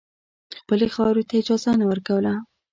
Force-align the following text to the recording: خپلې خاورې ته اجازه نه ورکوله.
خپلې 0.59 0.87
خاورې 0.95 1.23
ته 1.29 1.33
اجازه 1.41 1.71
نه 1.79 1.85
ورکوله. 1.91 2.33